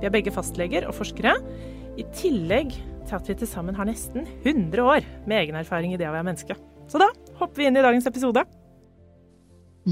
Vi 0.00 0.08
er 0.08 0.12
begge 0.12 0.32
fastleger 0.34 0.84
og 0.88 0.96
forskere, 0.98 1.36
i 1.96 2.04
tillegg 2.12 2.74
til 3.06 3.16
at 3.16 3.28
vi 3.28 3.36
til 3.40 3.48
sammen 3.48 3.76
har 3.78 3.88
nesten 3.88 4.26
100 4.42 4.82
år 4.82 5.06
med 5.24 5.38
egen 5.44 5.56
erfaring 5.56 5.94
i 5.94 6.00
det 6.00 6.08
å 6.08 6.12
være 6.12 6.26
menneske. 6.28 6.56
Så 6.90 7.00
da 7.00 7.08
hopper 7.40 7.62
vi 7.62 7.68
inn 7.70 7.78
i 7.78 7.84
dagens 7.84 8.08
episode. 8.10 8.42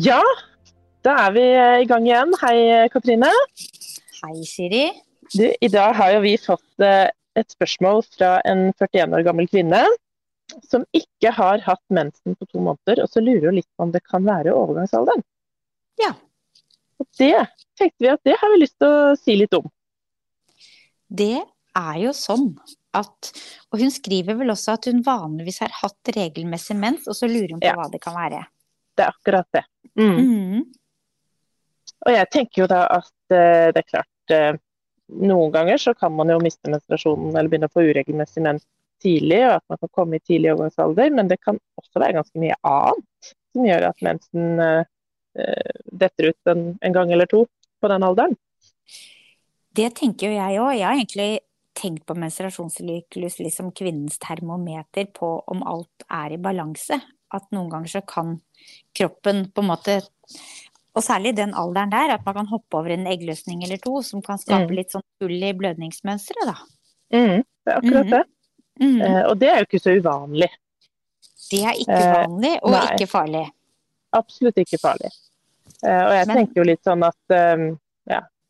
Ja, 0.05 0.20
da 1.06 1.17
er 1.25 1.34
vi 1.34 1.45
i 1.84 1.89
gang 1.89 2.06
igjen. 2.09 2.34
Hei, 2.43 2.56
Katrine. 2.93 3.31
Hei, 4.20 4.37
Siri. 4.48 4.87
Du, 5.33 5.47
I 5.48 5.70
dag 5.73 5.95
har 5.97 6.15
jo 6.17 6.25
vi 6.25 6.34
fått 6.39 6.84
eh, 6.84 7.09
et 7.39 7.55
spørsmål 7.56 8.03
fra 8.15 8.37
en 8.47 8.69
41 8.77 9.17
år 9.17 9.25
gammel 9.27 9.48
kvinne 9.50 9.83
som 10.69 10.84
ikke 10.95 11.33
har 11.34 11.62
hatt 11.65 11.83
mensen 11.95 12.37
på 12.37 12.47
to 12.50 12.61
måneder, 12.61 13.00
og 13.03 13.11
så 13.11 13.23
lurer 13.25 13.48
hun 13.48 13.56
litt 13.59 13.71
på 13.73 13.87
om 13.87 13.95
det 13.95 14.05
kan 14.06 14.27
være 14.27 14.53
overgangsalderen. 14.55 15.25
Ja. 16.03 16.12
Og 17.00 17.09
det 17.19 17.47
tenkte 17.78 18.05
vi 18.05 18.12
at 18.12 18.23
det 18.28 18.37
har 18.39 18.53
vi 18.53 18.61
lyst 18.62 18.77
til 18.78 18.93
å 18.93 19.17
si 19.19 19.39
litt 19.41 19.56
om. 19.56 19.67
Det 21.15 21.37
er 21.75 21.97
jo 22.03 22.15
sånn 22.17 22.51
at 22.95 23.31
Og 23.73 23.81
hun 23.83 23.91
skriver 23.91 24.37
vel 24.39 24.53
også 24.55 24.77
at 24.77 24.87
hun 24.87 25.01
vanligvis 25.03 25.59
har 25.65 25.73
hatt 25.81 26.12
regelmessig 26.15 26.77
mens, 26.79 27.09
og 27.11 27.17
så 27.19 27.27
lurer 27.27 27.56
hun 27.56 27.62
på 27.62 27.67
Ja. 27.67 27.75
hva 27.75 27.89
det 27.91 28.01
kan 28.05 28.15
være. 28.15 28.45
Det 28.95 29.03
er 29.03 29.11
akkurat 29.11 29.48
det. 29.56 29.65
Mm. 29.98 30.21
Mm. 30.21 30.61
Og 32.06 32.12
jeg 32.15 32.31
tenker 32.31 32.62
jo 32.62 32.69
da 32.71 32.84
at 33.01 33.11
uh, 33.34 33.73
det 33.75 33.83
er 33.83 33.89
klart 33.91 34.34
uh, 34.37 34.61
Noen 35.25 35.51
ganger 35.53 35.77
så 35.83 35.93
kan 35.98 36.15
man 36.17 36.31
jo 36.33 36.39
miste 36.41 36.71
menstruasjonen 36.71 37.34
eller 37.34 37.51
begynne 37.51 37.69
å 37.69 37.75
få 37.75 37.83
uregelmessig 37.84 38.45
mens 38.47 38.62
tidlig, 39.05 39.43
og 39.45 39.59
at 39.59 39.65
man 39.69 39.81
kan 39.83 39.91
komme 39.99 40.17
i 40.17 40.23
tidlig 40.25 40.55
overgangsalder, 40.55 41.11
men 41.12 41.28
det 41.28 41.41
kan 41.43 41.59
også 41.77 42.01
være 42.01 42.17
ganske 42.17 42.41
mye 42.41 42.56
annet 42.65 43.34
som 43.53 43.67
gjør 43.69 43.84
at 43.91 44.06
mensen 44.06 44.62
eh, 44.65 45.75
detter 45.93 46.31
ut 46.33 46.53
en, 46.55 46.62
en 46.81 46.97
gang 46.97 47.12
eller 47.12 47.28
to 47.31 47.45
på 47.84 47.91
den 47.93 48.06
alderen. 48.06 48.39
Det 49.75 49.94
tenker 49.98 50.28
jo 50.30 50.36
jeg 50.36 50.61
òg. 50.62 50.72
Jeg 50.78 50.86
har 50.86 50.94
egentlig 50.94 51.41
tenkt 51.75 52.05
på 52.06 52.14
menstruasjonssyklus 52.14 53.41
liksom 53.42 53.72
kvinnens 53.75 54.19
termometer 54.22 55.08
på 55.12 55.42
om 55.50 55.64
alt 55.66 56.05
er 56.08 56.36
i 56.36 56.39
balanse. 56.39 57.00
At 57.34 57.49
noen 57.50 57.71
ganger 57.72 57.91
så 57.97 58.03
kan 58.06 58.37
kroppen 58.94 59.49
på 59.50 59.62
en 59.65 59.71
måte 59.72 60.03
Og 60.94 61.03
særlig 61.03 61.32
i 61.32 61.38
den 61.41 61.50
alderen 61.59 61.91
der, 61.91 62.12
at 62.15 62.22
man 62.25 62.34
kan 62.37 62.47
hoppe 62.47 62.76
over 62.78 62.93
en 62.94 63.09
eggløsning 63.10 63.65
eller 63.65 63.81
to 63.82 64.00
som 64.06 64.22
kan 64.22 64.38
skape 64.38 64.69
Mm. 64.71 64.76
litt 64.76 64.93
sånn 64.93 65.03
hull 65.21 65.43
i 65.43 65.53
blødningsmønsteret, 65.53 66.47
da. 66.47 66.54
Mm, 67.12 67.43
det 67.43 67.72
er 67.72 67.78
akkurat 67.81 68.04
Mhm. 68.06 68.10
det. 68.10 68.22
Mm. 68.81 69.03
Eh, 69.03 69.22
og 69.26 69.38
det 69.41 69.49
er 69.49 69.56
jo 69.59 69.65
ikke 69.66 69.82
så 69.82 70.00
uvanlig. 70.00 70.49
Det 71.50 71.65
er 71.65 71.72
ikke 71.75 71.99
eh, 71.99 72.15
vanlig, 72.28 72.59
og 72.62 72.70
nei. 72.70 72.87
ikke 72.94 73.09
farlig. 73.10 73.50
Absolutt 74.12 74.54
ikke 74.56 74.78
farlig. 74.78 75.10
Eh, 75.82 76.04
og 76.06 76.12
jeg 76.15 76.26
Men- 76.28 76.37
tenker 76.37 76.54
jo 76.54 76.62
litt 76.62 76.84
sånn 76.84 77.03
at 77.04 77.16
ja, 77.28 77.56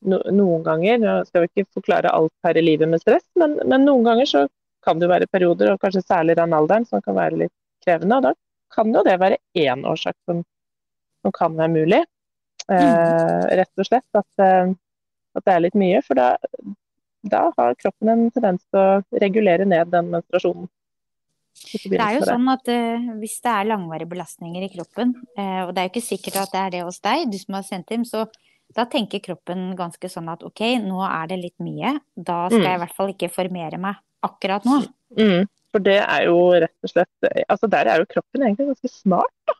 no, 0.08 0.20
noen 0.32 0.64
ganger, 0.66 1.00
nå 1.02 1.16
skal 1.28 1.44
vi 1.44 1.50
ikke 1.50 1.80
forklare 1.80 2.12
alt 2.14 2.32
her 2.46 2.58
i 2.60 2.64
livet 2.64 2.90
med 2.90 3.02
stress, 3.02 3.24
men, 3.40 3.56
men 3.64 3.86
noen 3.88 4.06
ganger 4.06 4.30
så 4.30 4.44
kan 4.84 5.00
det 5.00 5.08
jo 5.08 5.14
være 5.14 5.30
perioder, 5.32 5.72
og 5.72 5.80
kanskje 5.82 6.04
særlig 6.04 6.36
den 6.38 6.54
alderen, 6.56 6.86
som 6.88 7.02
kan 7.04 7.16
være 7.16 7.40
litt 7.44 7.54
krevende. 7.84 8.18
Og 8.18 8.26
da 8.28 8.34
kan 8.74 8.92
jo 8.92 9.04
det 9.06 9.16
være 9.22 9.40
én 9.56 9.84
årsak 9.88 10.16
som, 10.28 10.42
som 11.24 11.34
kan 11.34 11.56
være 11.56 11.72
mulig. 11.72 12.02
Eh, 12.72 13.42
rett 13.60 13.80
og 13.80 13.88
slett 13.88 14.20
at, 14.20 14.30
eh, 14.44 14.72
at 15.36 15.46
det 15.46 15.54
er 15.54 15.64
litt 15.64 15.78
mye. 15.78 16.00
For 16.04 16.20
da, 16.20 16.34
da 17.32 17.46
har 17.56 17.76
kroppen 17.80 18.12
en 18.12 18.24
tendens 18.34 18.64
til 18.68 18.80
å 18.80 19.20
regulere 19.24 19.68
ned 19.68 19.92
den 19.94 20.12
menstruasjonen. 20.12 20.68
Det 21.54 22.00
er 22.02 22.16
jo 22.16 22.24
sånn 22.26 22.48
at 22.50 22.66
uh, 22.66 23.10
hvis 23.20 23.36
det 23.44 23.50
er 23.52 23.68
langvarige 23.68 24.10
belastninger 24.10 24.64
i 24.66 24.68
kroppen, 24.72 25.12
uh, 25.38 25.60
og 25.68 25.70
det 25.70 25.80
er 25.80 25.86
jo 25.86 25.92
ikke 25.92 26.02
sikkert 26.02 26.38
at 26.40 26.50
det 26.50 26.62
er 26.64 26.72
det 26.74 26.80
hos 26.82 26.98
deg, 27.04 27.28
du 27.30 27.38
som 27.38 27.54
har 27.54 27.62
sendt 27.68 27.92
inn, 27.94 28.02
så 28.08 28.24
da 28.72 28.84
tenker 28.86 29.20
kroppen 29.20 29.76
ganske 29.76 30.08
sånn 30.10 30.28
at 30.32 30.42
ok, 30.42 30.60
nå 30.82 31.02
er 31.06 31.26
det 31.28 31.38
litt 31.42 31.58
mye, 31.60 31.98
da 32.16 32.48
skal 32.48 32.60
Mm. 32.60 32.64
jeg 32.64 32.74
i 32.74 32.82
hvert 32.84 32.94
fall 32.96 33.12
ikke 33.12 33.30
formere 33.30 33.78
meg 33.78 33.96
akkurat 34.22 34.64
nå. 34.64 34.80
Mm, 35.18 35.46
for 35.70 35.78
det 35.80 36.00
er 36.00 36.24
jo 36.26 36.38
rett 36.52 36.74
og 36.82 36.90
slett 36.90 37.46
altså 37.48 37.68
Der 37.70 37.86
er 37.86 37.98
jo 37.98 38.06
kroppen 38.06 38.42
egentlig 38.42 38.66
ganske 38.72 38.90
smart, 38.90 39.30
da. 39.46 39.54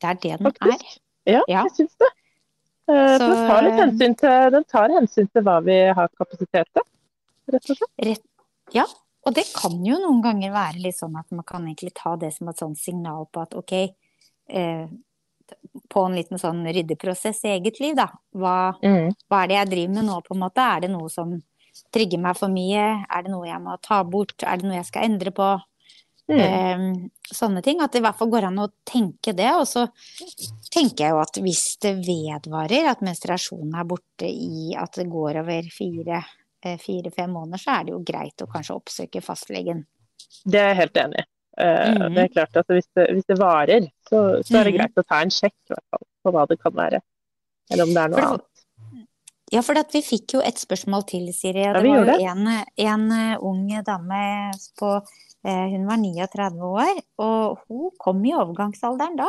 Det 0.00 0.08
er 0.10 0.14
det 0.14 0.38
den 0.38 0.70
er. 0.72 0.78
Ja, 1.26 1.42
Ja. 1.48 1.62
jeg 1.64 1.72
syns 1.72 1.96
det. 1.98 2.08
Eh, 2.88 3.18
Så- 3.18 3.26
Den 3.26 3.48
tar 3.48 3.62
litt 3.62 3.74
hensyn 3.74 4.16
til, 4.16 4.50
den 4.50 4.64
tar 4.64 4.88
hensyn 4.88 5.32
til 5.32 5.42
hva 5.42 5.60
vi 5.64 5.92
har 5.92 6.08
kapasitet 6.08 6.66
til, 6.72 6.82
rett 7.52 7.70
og 7.70 7.76
slett. 7.76 7.90
Rett, 8.04 8.22
ja, 8.72 8.84
og 9.26 9.34
det 9.34 9.44
kan 9.54 9.84
jo 9.84 9.96
noen 9.98 10.22
ganger 10.22 10.52
være 10.52 10.82
litt 10.82 10.94
sånn 10.94 11.18
at 11.18 11.30
man 11.32 11.42
kan 11.44 11.64
egentlig 11.66 11.94
ta 11.94 12.14
det 12.16 12.32
som 12.34 12.48
et 12.48 12.56
sånt 12.56 12.78
signal 12.78 13.26
på 13.32 13.42
at 13.42 13.54
ok, 13.54 13.72
eh, 14.48 14.86
på 15.88 16.06
en 16.06 16.16
liten 16.16 16.40
sånn 16.40 16.64
ryddeprosess 16.66 17.44
i 17.44 17.52
eget 17.56 17.80
liv, 17.80 17.96
da. 17.96 18.08
Hva, 18.34 18.76
Mm. 18.82 19.12
hva 19.30 19.42
er 19.42 19.48
det 19.48 19.56
jeg 19.56 19.70
driver 19.70 19.94
med 19.94 20.04
nå, 20.04 20.20
på 20.24 20.34
en 20.34 20.40
måte? 20.40 20.58
Er 20.58 20.80
det 20.80 20.90
noe 20.90 21.08
som 21.08 21.42
trigger 21.92 22.18
meg 22.18 22.36
for 22.36 22.48
mye? 22.48 23.04
Er 23.10 23.22
det 23.22 23.30
noe 23.30 23.46
jeg 23.46 23.60
må 23.60 23.80
ta 23.82 24.02
bort? 24.04 24.42
Er 24.42 24.56
det 24.56 24.64
noe 24.64 24.76
jeg 24.76 24.86
skal 24.86 25.04
endre 25.04 25.30
på? 25.30 25.60
Mm. 26.28 26.40
Eh, 26.40 27.08
sånne 27.32 27.62
ting. 27.62 27.80
At 27.80 27.92
det 27.92 28.00
i 28.00 28.02
hvert 28.02 28.18
fall 28.18 28.30
går 28.30 28.48
an 28.48 28.58
å 28.58 28.72
tenke 28.84 29.34
det. 29.36 29.52
Og 29.54 29.66
så 29.66 29.86
tenker 30.70 31.04
jeg 31.04 31.10
jo 31.14 31.20
at 31.22 31.38
hvis 31.38 31.78
det 31.78 31.94
vedvarer, 32.02 32.88
at 32.90 33.00
menstruasjonen 33.00 33.78
er 33.78 33.84
borte 33.84 34.26
i 34.26 34.74
at 34.74 34.98
det 34.98 35.08
går 35.08 35.40
over 35.44 35.62
fire 35.70 36.24
eh, 36.64 36.76
fire-fem 36.82 37.30
måneder, 37.30 37.62
så 37.62 37.78
er 37.78 37.84
det 37.84 37.92
jo 37.94 38.02
greit 38.02 38.42
å 38.42 38.48
kanskje 38.50 38.74
oppsøke 38.74 39.22
fastlegen. 39.22 39.84
Det 40.44 40.58
er 40.58 40.72
jeg 40.72 40.80
helt 40.80 40.96
enig 41.04 41.20
i. 41.22 41.26
Mhm. 41.56 42.14
Det 42.14 42.22
er 42.24 42.32
klart 42.34 42.56
at 42.56 42.66
hvis 42.68 42.88
det, 42.96 43.06
hvis 43.14 43.26
det 43.26 43.38
varer, 43.40 43.88
så, 44.10 44.42
så 44.44 44.58
er 44.60 44.64
det 44.64 44.74
Mhm. 44.74 44.78
greit 44.80 45.00
å 45.00 45.06
ta 45.08 45.22
en 45.22 45.30
sjekk 45.30 45.56
i 45.70 45.72
hvert 45.74 45.88
fall, 45.90 46.06
på 46.24 46.32
hva 46.32 46.46
det 46.48 46.58
kan 46.60 46.72
være. 46.72 47.00
Eller 47.70 47.84
om 47.84 47.94
det 47.94 48.02
er 48.02 48.08
noe 48.08 48.20
For 48.20 48.28
annet. 48.34 48.52
Ja, 49.52 49.60
for 49.62 49.78
vi 49.92 50.02
fikk 50.02 50.34
jo 50.34 50.40
et 50.42 50.58
spørsmål 50.58 51.06
til, 51.06 51.32
Siri. 51.32 51.62
Ja, 51.62 51.72
det 51.72 51.86
var 51.86 52.04
jo 52.04 52.30
en, 52.30 52.46
en 52.76 53.12
eh, 53.12 53.36
ung 53.40 53.68
dame 53.86 54.50
på 54.76 54.96
eh, 55.44 55.66
Hun 55.70 55.86
var 55.86 55.96
39 56.02 56.62
år, 56.66 57.00
og 57.22 57.58
hun 57.68 57.90
kom 57.98 58.24
i 58.26 58.34
overgangsalderen 58.34 59.16
da. 59.16 59.28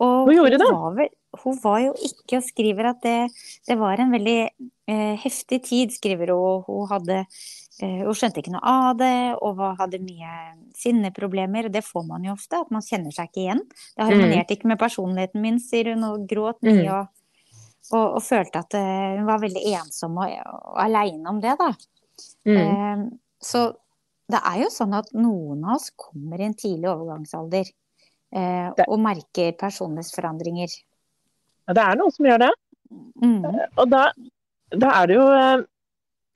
Og 0.00 0.30
hun 0.30 0.34
gjorde 0.38 0.56
hun? 0.62 0.72
Var 0.72 0.94
vel, 0.96 1.10
hun 1.44 1.58
var 1.62 1.80
jo 1.84 1.92
ikke, 2.00 2.38
og 2.38 2.46
skriver 2.48 2.88
at 2.94 3.02
det, 3.04 3.18
det 3.68 3.76
var 3.78 4.00
en 4.00 4.10
veldig 4.16 4.38
eh, 4.88 5.16
heftig 5.20 5.62
tid, 5.68 5.92
skriver 5.92 6.32
hun. 6.32 6.64
Hun 6.64 6.88
hadde 6.88 7.26
Hun 7.86 8.16
skjønte 8.16 8.42
ikke 8.42 8.52
noe 8.52 8.60
av 8.66 8.98
det, 9.00 9.14
og 9.40 9.62
hadde 9.78 10.02
mye 10.04 10.34
sinneproblemer. 10.76 11.70
Det 11.72 11.84
får 11.86 12.04
man 12.08 12.26
jo 12.26 12.34
ofte, 12.34 12.60
at 12.60 12.74
man 12.74 12.84
kjenner 12.84 13.14
seg 13.14 13.30
ikke 13.30 13.44
igjen. 13.44 13.62
Det 13.96 14.08
harmonerte 14.08 14.56
ikke 14.56 14.70
med 14.72 14.80
personligheten 14.80 15.40
min, 15.44 15.60
sier 15.62 15.94
hun, 15.94 16.04
og 16.10 16.28
gråt 16.28 16.60
mye. 16.66 16.84
Mm. 16.84 16.92
og 16.98 17.08
og, 17.90 18.16
og 18.18 18.22
følte 18.22 18.62
at 18.62 18.76
eh, 18.78 19.18
hun 19.18 19.26
var 19.26 19.40
veldig 19.42 19.62
ensom 19.80 20.18
og, 20.22 20.34
og 20.46 20.76
aleine 20.78 21.30
om 21.30 21.40
det, 21.42 21.56
da. 21.58 21.70
Mm. 22.46 22.58
Eh, 22.60 23.04
så 23.42 23.64
det 24.30 24.40
er 24.46 24.60
jo 24.62 24.70
sånn 24.72 24.94
at 24.94 25.10
noen 25.16 25.64
av 25.66 25.78
oss 25.78 25.90
kommer 25.98 26.38
i 26.40 26.46
en 26.46 26.56
tidlig 26.58 26.90
overgangsalder 26.90 27.64
eh, 27.66 28.68
og 28.86 28.98
merker 29.02 29.56
personlighetsforandringer. 29.58 30.76
Ja, 31.66 31.76
det 31.76 31.86
er 31.86 31.98
noen 31.98 32.14
som 32.14 32.28
gjør 32.28 32.44
det. 32.44 32.52
Mm. 33.22 33.42
Og 33.78 33.84
da, 33.90 34.04
da 34.74 34.94
er 35.00 35.10
det 35.10 35.20
jo 35.20 35.28
eh, 35.34 35.68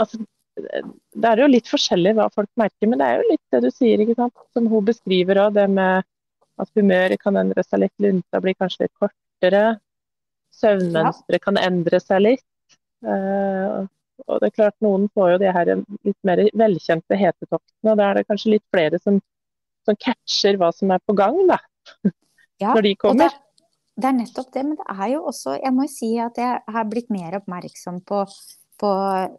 Altså, 0.02 0.18
det 0.54 1.30
er 1.30 1.42
jo 1.42 1.50
litt 1.50 1.70
forskjellig 1.70 2.14
hva 2.18 2.28
folk 2.34 2.50
merker, 2.60 2.88
men 2.90 3.00
det 3.00 3.06
er 3.08 3.20
jo 3.20 3.30
litt 3.32 3.42
det 3.54 3.60
du 3.64 3.70
sier, 3.74 4.02
ikke 4.02 4.16
sant. 4.18 4.34
Som 4.54 4.68
hun 4.70 4.86
beskriver 4.86 5.40
òg, 5.46 5.56
det 5.56 5.66
med 5.72 6.06
at 6.62 6.70
humøret 6.78 7.18
kan 7.22 7.36
endre 7.40 7.64
seg 7.66 7.82
litt, 7.82 7.94
lunta 8.02 8.40
blir 8.42 8.54
kanskje 8.54 8.86
litt 8.86 8.94
kortere. 9.02 9.64
Søvnmønsteret 10.54 11.42
kan 11.42 11.58
endre 11.58 11.98
seg 12.02 12.22
litt. 12.22 12.46
Uh, 13.04 13.84
Og 14.30 14.38
det 14.40 14.46
er 14.46 14.54
klart 14.54 14.84
noen 14.84 15.08
får 15.10 15.32
jo 15.34 15.38
de 15.42 15.52
her 15.52 15.70
litt 16.06 16.18
mer 16.26 16.40
velkjente 16.54 17.16
hetetoktene, 17.18 17.90
og 17.90 17.96
da 17.98 18.10
er 18.10 18.20
det 18.20 18.28
kanskje 18.28 18.52
litt 18.54 18.64
flere 18.72 19.00
som, 19.02 19.18
som 19.84 19.98
catcher 19.98 20.58
hva 20.60 20.70
som 20.72 20.92
er 20.94 21.02
på 21.04 21.16
gang, 21.18 21.40
da. 21.50 21.58
Ja, 22.62 22.70
Når 22.70 22.84
de 22.86 22.92
kommer. 22.94 23.32
Det, 23.34 23.64
det 23.98 24.06
er 24.06 24.14
nettopp 24.14 24.52
det, 24.54 24.62
men 24.62 24.76
det 24.78 24.84
er 24.94 25.08
jo 25.10 25.24
også 25.26 25.56
Jeg 25.58 25.74
må 25.74 25.88
jo 25.88 25.90
si 25.90 26.10
at 26.22 26.36
jeg 26.38 26.74
har 26.76 26.84
blitt 26.86 27.08
mer 27.10 27.34
oppmerksom 27.40 27.98
på, 28.06 28.20
på 28.84 28.90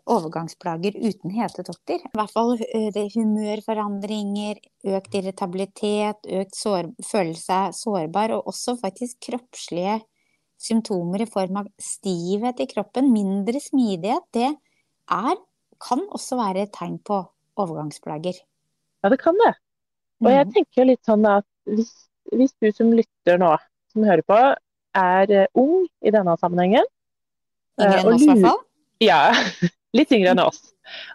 overgangsplager 0.09 0.95
uten 0.97 1.33
hetetokter. 1.35 2.01
I 2.01 2.17
hvert 2.17 2.33
fall 2.33 2.55
det 2.95 3.03
humørforandringer, 3.13 4.57
økt 4.97 5.17
irritabilitet, 5.19 6.25
økt 6.25 6.57
sår, 6.57 6.89
følelse 7.05 7.59
av 7.67 7.75
sårbar, 7.77 8.33
og 8.39 8.49
også 8.49 8.77
faktisk 8.81 9.19
kroppslige 9.27 9.99
symptomer 10.65 11.25
i 11.25 11.29
form 11.29 11.59
av 11.61 11.69
stivhet 11.81 12.63
i 12.63 12.67
kroppen, 12.71 13.11
mindre 13.13 13.61
smidighet. 13.61 14.25
Det 14.33 14.49
er, 14.49 15.37
kan 15.83 16.01
også 16.15 16.39
være 16.39 16.65
et 16.65 16.73
tegn 16.73 16.97
på 17.05 17.21
overgangsplager. 17.61 18.39
Ja, 19.03 19.11
det 19.13 19.19
kan 19.21 19.37
det. 19.43 19.53
Og 20.23 20.31
jeg 20.31 20.47
Mhm. 20.47 20.53
tenker 20.53 20.85
litt 20.85 21.03
sånn 21.05 21.25
at 21.27 21.45
hvis, 21.67 21.91
hvis 22.33 22.53
du 22.61 22.71
som 22.71 22.91
lytter 22.91 23.37
nå, 23.37 23.57
som 23.93 24.03
hører 24.03 24.23
på, 24.23 24.55
er 24.95 25.31
eh, 25.31 25.47
ung 25.53 25.85
i 26.01 26.09
denne 26.09 26.37
sammenhengen 26.39 26.85
Yngre 27.77 27.97
eh, 27.99 28.01
enn 28.01 28.13
oss, 28.13 28.21
i 28.21 28.25
hvert 28.25 28.41
fall. 28.41 28.61
Ja, 29.03 29.33
litt 29.97 30.13
yngre 30.15 30.33
enn 30.33 30.43
oss. 30.43 30.61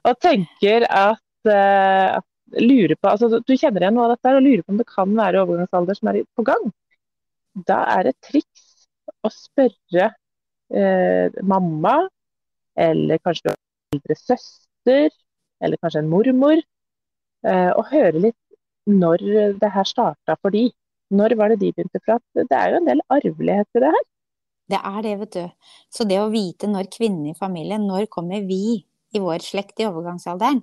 Og 0.08 0.18
tenker 0.22 0.84
at, 0.88 1.22
eh, 1.48 2.18
at 2.18 2.60
lurer 2.60 2.96
på, 2.98 3.08
altså 3.08 3.40
Du 3.46 3.54
kjenner 3.54 3.84
igjen 3.84 3.94
noe 3.96 4.08
av 4.08 4.16
dette 4.16 4.28
her, 4.28 4.38
og 4.40 4.46
lurer 4.46 4.64
på 4.64 4.74
om 4.74 4.80
det 4.80 4.88
kan 4.90 5.14
være 5.16 5.44
overgangsalder 5.44 5.98
som 5.98 6.10
er 6.10 6.22
på 6.36 6.46
gang. 6.46 6.70
Da 7.66 7.82
er 7.98 8.10
et 8.10 8.18
triks 8.26 8.86
å 9.24 9.30
spørre 9.32 10.10
eh, 10.74 11.40
mamma, 11.42 11.96
eller 12.78 13.22
kanskje 13.24 13.54
eldre 13.94 14.16
søster, 14.18 15.10
eller 15.60 15.80
kanskje 15.82 16.04
en 16.04 16.12
mormor, 16.12 16.62
eh, 17.46 17.70
og 17.74 17.90
høre 17.90 18.26
litt 18.28 18.38
når 18.90 19.24
det 19.60 19.72
her 19.74 19.88
starta 19.88 20.36
for 20.40 20.54
de. 20.54 20.68
Når 21.10 21.34
var 21.38 21.50
det 21.50 21.60
de 21.60 21.72
begynte 21.74 22.00
fra? 22.04 22.18
Det 22.34 22.54
er 22.54 22.72
jo 22.72 22.80
en 22.80 22.88
del 22.88 23.02
arvelighet 23.10 23.78
i 23.78 23.82
det 23.82 23.90
her. 23.96 24.04
Det 24.70 24.78
er 24.78 25.00
det, 25.06 25.14
vet 25.24 25.36
du. 25.38 25.72
Så 25.90 26.06
det 26.06 26.20
å 26.22 26.30
vite 26.32 26.68
når 26.70 26.90
kvinnen 26.92 27.32
i 27.32 27.38
familien, 27.38 27.88
når 27.88 28.10
kommer 28.12 28.44
vi 28.46 28.80
i 29.10 29.22
vår 29.22 29.42
slekt 29.42 29.82
i 29.82 29.88
overgangsalderen? 29.88 30.62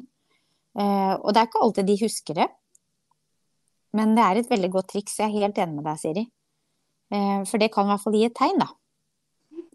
Eh, 0.78 1.14
og 1.18 1.34
det 1.34 1.42
er 1.42 1.50
ikke 1.50 1.64
alltid 1.66 1.90
de 1.90 2.00
husker 2.04 2.40
det. 2.40 2.48
Men 3.98 4.14
det 4.16 4.24
er 4.24 4.40
et 4.40 4.52
veldig 4.52 4.72
godt 4.76 4.92
triks. 4.94 5.18
Jeg 5.20 5.32
er 5.32 5.48
helt 5.48 5.60
enig 5.62 5.80
med 5.80 5.88
deg, 5.90 6.02
Siri. 6.02 6.26
Eh, 7.14 7.42
for 7.50 7.60
det 7.62 7.72
kan 7.74 7.88
i 7.88 7.94
hvert 7.94 8.04
fall 8.04 8.18
gi 8.20 8.28
et 8.28 8.38
tegn, 8.38 8.62
da. 8.62 8.70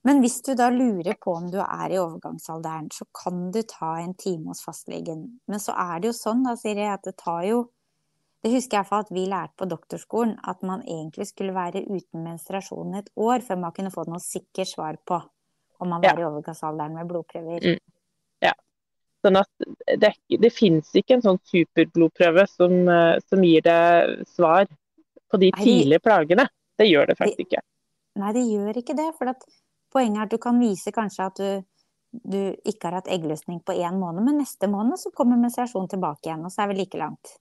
Men 0.07 0.19
hvis 0.23 0.41
du 0.43 0.55
da 0.59 0.67
lurer 0.73 1.15
på 1.23 1.35
om 1.39 1.47
du 1.51 1.61
er 1.63 1.93
i 1.95 2.01
overgangsalderen, 2.03 2.89
så 2.91 3.07
kan 3.15 3.51
du 3.55 3.61
ta 3.69 3.95
en 4.01 4.17
time 4.19 4.51
hos 4.51 4.65
fastlegen. 4.65 5.29
Men 5.47 5.63
så 5.63 5.77
er 5.79 6.03
det 6.03 6.11
jo 6.11 6.17
sånn, 6.19 6.43
da, 6.47 6.57
Siri, 6.59 6.89
at 6.91 7.05
det 7.07 7.15
tar 7.23 7.45
jo 7.47 7.61
Det 8.43 8.51
husker 8.51 8.81
jeg 8.81 8.89
fall 8.89 9.05
at 9.05 9.13
vi 9.15 9.27
lærte 9.31 9.55
på 9.57 9.69
doktorskolen, 9.71 10.35
at 10.51 10.63
man 10.67 10.83
egentlig 10.83 11.29
skulle 11.29 11.55
være 11.55 11.85
uten 11.87 12.25
menstruasjon 12.25 12.97
et 12.99 13.11
år 13.17 13.45
før 13.47 13.61
man 13.63 13.75
kunne 13.77 13.93
få 13.95 14.05
noe 14.09 14.23
sikkert 14.23 14.73
svar 14.73 14.99
på 15.07 15.21
om 15.83 15.89
man 15.89 16.03
Ja. 16.03 16.15
var 16.15 16.21
i 16.21 16.27
overgangsalderen 16.27 16.95
med 16.95 17.11
blodprøver. 17.11 17.63
Mm. 17.63 17.81
Sånn 19.23 19.39
at 19.39 19.67
det, 20.03 20.15
det 20.43 20.51
fins 20.51 20.89
ikke 20.99 21.17
en 21.17 21.25
sånn 21.25 21.39
superblodprøve 21.47 22.45
som, 22.51 22.73
eh, 22.91 23.19
som 23.31 23.45
gir 23.47 23.63
deg 23.63 24.25
svar 24.27 24.67
på 25.31 25.39
de 25.39 25.53
Nei, 25.55 25.67
tidlige 25.67 26.03
plagene. 26.03 26.49
Det 26.79 26.89
gjør 26.89 27.13
det 27.13 27.19
faktisk 27.21 27.45
ikke. 27.47 27.61
Nei, 28.19 28.33
det 28.35 28.43
gjør 28.49 28.81
ikke 28.83 28.97
det. 28.99 29.09
For 29.19 29.31
at 29.31 29.47
poenget 29.95 30.19
er 30.19 30.27
at 30.27 30.35
du 30.35 30.41
kan 30.43 30.59
vise 30.59 30.93
kanskje 30.95 31.29
at 31.29 31.39
du, 31.39 31.63
du 32.35 32.41
ikke 32.67 32.89
har 32.89 32.99
hatt 32.99 33.13
eggløsning 33.15 33.63
på 33.63 33.77
én 33.79 34.01
måned, 34.01 34.27
men 34.27 34.43
neste 34.43 34.67
måned 34.71 34.99
så 35.01 35.15
kommer 35.15 35.39
menstruasjonen 35.41 35.93
tilbake 35.95 36.27
igjen, 36.27 36.43
og 36.49 36.53
så 36.53 36.65
er 36.65 36.73
vi 36.73 36.81
like 36.83 36.99
langt. 36.99 37.37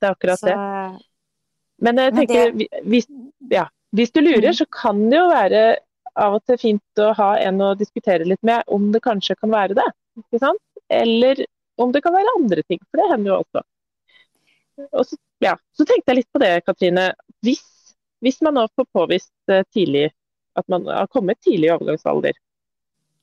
Det 0.00 0.08
er 0.08 0.14
akkurat 0.16 0.40
Så 0.40 0.48
det. 0.48 0.56
Men 1.80 1.96
jeg 2.00 2.14
Men 2.14 2.26
tenker, 2.26 2.52
hvis, 2.84 3.06
ja, 3.50 3.66
hvis 3.96 4.12
du 4.12 4.20
lurer, 4.20 4.50
Mm. 4.50 4.58
så 4.58 4.66
kan 4.70 5.00
det 5.10 5.16
jo 5.18 5.28
være 5.30 5.62
av 6.16 6.34
og 6.34 6.44
til 6.44 6.58
fint 6.58 6.98
å 7.00 7.14
ha 7.16 7.30
en 7.38 7.60
å 7.64 7.74
diskutere 7.78 8.26
litt 8.26 8.42
med 8.42 8.62
om 8.68 8.90
det 8.92 9.00
kanskje 9.02 9.36
kan 9.40 9.50
være 9.50 9.74
det. 9.78 9.86
Ikke 10.18 10.40
sant? 10.42 10.60
Eller 10.90 11.44
om 11.78 11.92
det 11.92 12.02
kan 12.02 12.12
være 12.12 12.34
andre 12.36 12.62
ting, 12.68 12.80
for 12.90 13.00
det 13.00 13.10
hender 13.12 13.30
jo 13.32 13.38
også. 13.40 13.62
Og 14.92 15.06
så, 15.06 15.16
ja, 15.44 15.54
så 15.76 15.84
tenkte 15.88 16.10
jeg 16.12 16.16
litt 16.20 16.32
på 16.32 16.40
det, 16.42 16.52
Katrine. 16.66 17.12
Hvis, 17.44 17.62
hvis 18.20 18.40
man 18.42 18.54
nå 18.58 18.66
får 18.76 18.86
påvist 18.92 19.32
eh, 19.48 19.62
tidlig 19.72 20.10
at 20.58 20.66
man 20.68 20.84
har 20.90 21.06
kommet 21.08 21.40
tidlig 21.40 21.68
i 21.70 21.74
overgangsalder, 21.76 22.32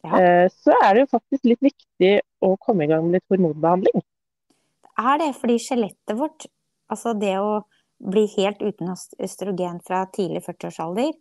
Ja. 0.06 0.20
eh, 0.22 0.48
så 0.54 0.74
er 0.84 0.94
det 0.94 1.02
jo 1.02 1.18
faktisk 1.18 1.44
litt 1.50 1.60
viktig 1.66 2.22
å 2.46 2.56
komme 2.62 2.86
i 2.86 2.88
gang 2.88 3.04
med 3.06 3.18
litt 3.18 3.30
hormonbehandling. 3.34 4.04
er 4.98 5.18
det 5.22 5.36
fordi 5.36 5.58
skjelettet 5.62 6.18
vårt, 6.18 6.46
altså 6.92 7.14
det 7.18 7.36
å 7.40 7.62
bli 7.98 8.26
helt 8.36 8.62
uten 8.62 8.92
østrogen 8.94 9.80
fra 9.86 10.04
tidlig 10.14 10.44
40-årsalder, 10.46 11.14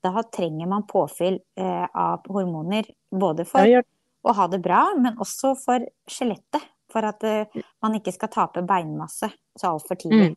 da 0.00 0.22
trenger 0.32 0.68
man 0.70 0.86
påfyll 0.88 1.40
eh, 1.58 1.86
av 1.86 2.28
hormoner. 2.30 2.86
Både 3.10 3.44
for 3.48 3.66
Ja, 3.66 3.82
å 4.22 4.34
ha 4.36 4.46
det 4.52 4.60
bra, 4.64 4.84
men 4.96 5.18
også 5.20 5.54
for 5.60 5.84
skjelettet. 6.08 6.64
For 6.90 7.06
at 7.06 7.22
eh, 7.26 7.60
man 7.82 7.94
ikke 7.98 8.14
skal 8.14 8.32
tape 8.32 8.64
beinmasse 8.66 9.28
så 9.58 9.74
altfor 9.74 9.98
tidlig. 10.00 10.32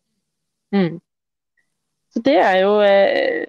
Mm. 0.73 0.99
Så 2.13 2.21
det 2.25 2.35
er 2.41 2.59
jo 2.61 2.75
eh, 2.81 3.45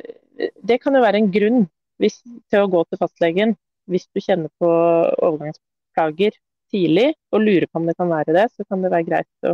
Det 0.65 0.79
kan 0.83 0.97
jo 0.97 1.03
være 1.05 1.21
en 1.21 1.31
grunn 1.33 1.67
hvis, 2.01 2.19
til 2.53 2.65
å 2.65 2.71
gå 2.73 2.81
til 2.89 3.01
fastlegen 3.01 3.55
hvis 3.93 4.07
du 4.17 4.21
kjenner 4.25 4.51
på 4.61 4.69
overgangsplager 4.69 6.37
tidlig 6.73 7.13
og 7.31 7.45
lurer 7.45 7.69
på 7.69 7.81
om 7.81 7.87
det 7.89 7.95
kan 7.99 8.11
være 8.11 8.35
det, 8.35 8.47
så 8.57 8.65
kan 8.67 8.83
det 8.83 8.91
være 8.93 9.07
greit 9.07 9.49
å 9.49 9.53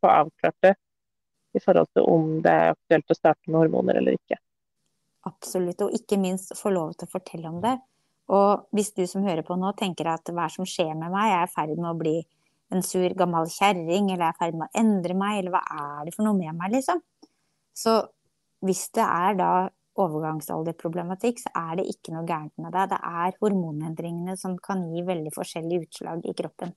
få 0.00 0.10
avklart 0.10 0.56
det 0.64 0.72
i 1.56 1.62
forhold 1.62 1.90
til 1.96 2.06
om 2.10 2.36
det 2.44 2.52
er 2.52 2.74
aktuelt 2.74 3.12
å 3.12 3.18
starte 3.18 3.50
med 3.50 3.60
hormoner 3.64 4.00
eller 4.00 4.16
ikke. 4.18 4.38
Absolutt. 5.26 5.82
Og 5.82 5.94
ikke 5.96 6.18
minst 6.20 6.54
få 6.58 6.72
lov 6.74 6.94
til 6.94 7.08
å 7.08 7.14
fortelle 7.16 7.50
om 7.50 7.60
det. 7.64 7.76
Og 8.36 8.66
hvis 8.74 8.92
du 8.96 9.04
som 9.10 9.26
hører 9.26 9.46
på 9.46 9.56
nå 9.58 9.72
tenker 9.78 10.08
at 10.10 10.34
hva 10.34 10.48
som 10.52 10.66
skjer 10.66 10.94
med 10.94 11.12
meg, 11.12 11.30
jeg 11.30 11.38
er 11.38 11.48
i 11.48 11.54
ferd 11.54 11.78
med 11.78 11.90
å 11.92 11.98
bli 11.98 12.16
en 12.74 12.82
sur 12.82 13.12
gammel 13.18 13.46
kjerring, 13.50 14.10
eller 14.10 14.24
jeg 14.24 14.32
er 14.32 14.36
i 14.36 14.40
ferd 14.42 14.58
med 14.58 14.66
å 14.66 14.80
endre 14.82 15.18
meg, 15.18 15.40
eller 15.40 15.54
hva 15.54 15.62
er 15.62 16.06
det 16.08 16.14
for 16.16 16.26
noe 16.26 16.38
med 16.38 16.58
meg, 16.58 16.74
liksom? 16.74 17.02
Så 17.76 18.00
hvis 18.66 18.88
det 18.96 19.04
er 19.04 19.36
da 19.38 19.50
overgangsalderproblematikk, 19.96 21.40
så 21.44 21.52
er 21.56 21.78
det 21.80 21.86
ikke 21.92 22.12
noe 22.14 22.26
gærent 22.28 22.52
med 22.60 22.74
deg. 22.74 22.90
Det 22.92 22.98
er 22.98 23.38
hormonendringene 23.40 24.36
som 24.40 24.56
kan 24.62 24.82
gi 24.92 25.04
veldig 25.06 25.32
forskjellige 25.34 25.86
utslag 25.86 26.26
i 26.26 26.34
kroppen. 26.36 26.74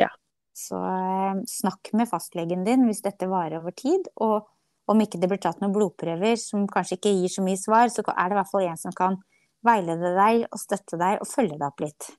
Ja. 0.00 0.10
Så 0.54 0.78
eh, 0.78 1.40
snakk 1.50 1.90
med 1.98 2.08
fastlegen 2.10 2.64
din 2.66 2.86
hvis 2.88 3.02
dette 3.04 3.28
varer 3.30 3.58
over 3.60 3.74
tid, 3.76 4.06
og 4.22 4.46
om 4.90 5.00
ikke 5.00 5.18
det 5.20 5.30
blir 5.30 5.40
tatt 5.40 5.62
noen 5.62 5.72
blodprøver 5.74 6.36
som 6.40 6.66
kanskje 6.70 6.98
ikke 6.98 7.14
gir 7.16 7.32
så 7.32 7.44
mye 7.44 7.58
svar, 7.58 7.88
så 7.90 8.04
er 8.04 8.28
det 8.28 8.36
i 8.36 8.38
hvert 8.38 8.52
fall 8.52 8.68
en 8.68 8.80
som 8.80 8.94
kan 8.96 9.18
veilede 9.64 10.12
deg 10.16 10.44
og 10.50 10.60
støtte 10.60 11.00
deg 11.00 11.22
og 11.24 11.30
følge 11.30 11.56
deg 11.56 11.66
opp 11.66 11.82
litt. 11.84 12.10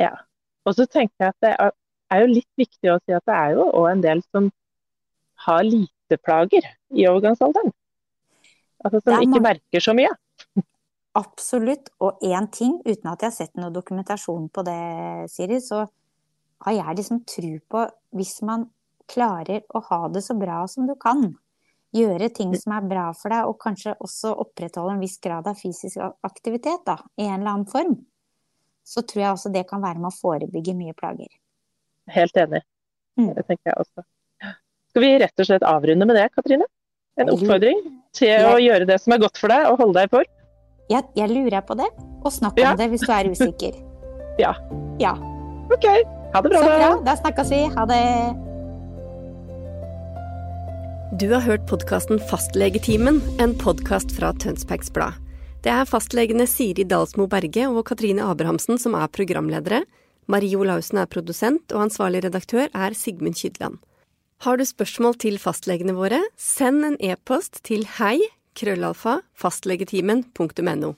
Ja. 0.00 0.10
Og 0.66 0.76
så 0.76 0.88
tenker 0.90 1.26
jeg 1.26 1.34
at 1.34 1.44
det 1.44 1.54
er, 1.54 2.20
jo 2.24 2.28
litt 2.32 2.50
viktig 2.58 2.90
å 2.90 2.98
si 3.04 3.14
at 3.14 3.24
det 3.28 3.36
er 3.36 3.54
jo 3.54 3.68
òg 3.70 3.88
en 3.92 4.04
del 4.04 4.22
som 4.34 4.50
har 5.46 5.64
lite 5.66 6.18
plager 6.22 6.66
i 6.94 7.06
overgangsalderen. 7.10 7.72
Altså 8.84 9.00
som 9.00 9.16
er 9.16 9.26
ikke 9.26 9.44
merker 9.44 9.84
så 9.84 9.94
mye. 9.96 10.10
Absolutt. 11.14 11.92
Og 12.02 12.22
én 12.26 12.48
ting, 12.52 12.80
uten 12.82 13.12
at 13.12 13.22
jeg 13.22 13.30
har 13.30 13.36
sett 13.36 13.60
noe 13.60 13.72
dokumentasjon 13.74 14.48
på 14.50 14.64
det, 14.66 14.80
Siri, 15.30 15.60
så 15.62 15.84
har 16.64 16.72
jeg 16.78 16.96
liksom 17.00 17.22
tro 17.28 17.52
på 17.70 17.84
hvis 18.16 18.34
man 18.46 18.68
klarer 19.10 19.62
å 19.76 19.82
ha 19.90 20.00
det 20.08 20.22
så 20.24 20.34
bra 20.38 20.62
som 20.70 20.86
du 20.88 20.94
kan, 21.00 21.34
gjøre 21.94 22.30
ting 22.34 22.54
som 22.58 22.72
er 22.74 22.86
bra 22.90 23.10
for 23.14 23.30
deg, 23.30 23.46
og 23.46 23.58
kanskje 23.62 23.92
også 24.02 24.32
opprettholde 24.42 24.96
en 24.96 25.02
viss 25.04 25.18
grad 25.22 25.46
av 25.46 25.54
fysisk 25.60 26.00
aktivitet, 26.26 26.80
da, 26.88 26.96
i 27.20 27.26
en 27.28 27.40
eller 27.40 27.52
annen 27.52 27.68
form, 27.70 27.98
så 28.84 29.04
tror 29.06 29.22
jeg 29.22 29.34
også 29.36 29.52
det 29.54 29.66
kan 29.68 29.82
være 29.84 30.00
med 30.02 30.10
å 30.10 30.16
forebygge 30.16 30.74
mye 30.76 30.94
plager. 30.98 31.30
Helt 32.10 32.36
enig. 32.36 32.62
Mm. 33.20 33.30
Det 33.36 33.44
tenker 33.46 33.70
jeg 33.70 33.78
også. 33.84 34.04
Skal 34.90 35.04
vi 35.04 35.12
rett 35.22 35.40
og 35.40 35.46
slett 35.48 35.62
avrunde 35.68 36.06
med 36.08 36.16
det, 36.18 36.26
Katrine? 36.34 36.66
En 37.20 37.30
oppfordring 37.30 37.78
til 38.12 38.28
Jeg- 38.28 38.48
å 38.50 38.58
gjøre 38.58 38.86
det 38.90 39.00
som 39.00 39.12
er 39.14 39.18
godt 39.22 39.38
for 39.38 39.48
deg, 39.48 39.68
og 39.70 39.78
holde 39.78 39.94
deg 40.00 40.08
i 40.10 40.16
form? 40.16 40.32
Jeg, 40.90 41.04
jeg 41.16 41.30
lurer 41.30 41.62
på 41.62 41.76
det, 41.78 41.86
og 42.24 42.32
snakk 42.32 42.58
Ja. 42.58 42.72
om 42.72 42.76
det 42.78 42.90
hvis 42.90 43.06
du 43.06 43.12
er 43.12 43.30
usikker. 43.30 43.74
Ja. 44.42 44.50
Ja. 44.98 45.12
OK. 45.70 45.86
Ha 46.34 46.42
det 46.42 46.48
bra, 46.50 46.58
Så 46.58 46.64
bra. 46.64 47.00
da. 47.04 47.16
Snakkes 47.16 47.50
vi. 47.50 47.60
Ha 47.76 47.86
det. 47.86 48.34
Du 51.20 51.30
har 51.32 51.40
hørt 51.40 51.66
podkasten 51.70 52.18
Fastlegetimen, 52.18 53.20
en 53.38 53.54
podkast 53.54 54.10
fra 54.16 54.32
Tønsbergs 54.32 54.90
Blad. 54.90 55.14
Det 55.62 55.70
er 55.70 55.86
fastlegene 55.86 56.46
Siri 56.50 56.82
Dalsmo 56.84 57.28
Berge 57.30 57.68
og 57.70 57.84
Katrine 57.86 58.26
Abrahamsen 58.26 58.80
som 58.82 58.96
er 58.98 59.06
programledere. 59.14 59.84
Marie 60.26 60.58
Olaussen 60.58 60.98
er 60.98 61.06
produsent, 61.06 61.70
og 61.70 61.86
ansvarlig 61.86 62.24
redaktør 62.26 62.66
er 62.74 62.98
Sigmund 62.98 63.38
Kydland. 63.38 63.78
Har 64.42 64.58
du 64.58 64.64
spørsmål 64.66 65.14
til 65.22 65.38
fastlegene 65.38 65.94
våre, 65.94 66.18
send 66.36 66.84
en 66.84 66.98
e-post 66.98 67.62
til 67.62 67.86
hei 68.00 68.18
krøllalfa 68.58 69.20
fastlegetimen.no. 69.38 70.94